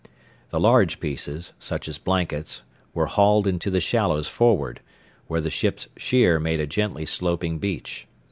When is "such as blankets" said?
1.59-2.63